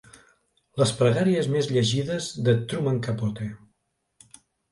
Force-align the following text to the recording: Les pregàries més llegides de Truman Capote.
Les 0.81 0.93
pregàries 1.01 1.49
més 1.57 1.69
llegides 1.75 2.31
de 2.49 2.57
Truman 2.71 2.99
Capote. 3.09 3.51